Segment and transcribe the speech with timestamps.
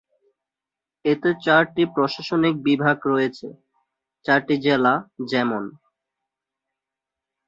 [1.05, 3.47] এতে চারটি প্রশাসনিক বিভাগ রয়েছে:
[4.25, 4.93] চারটি জেলা,
[5.31, 5.63] যেমন।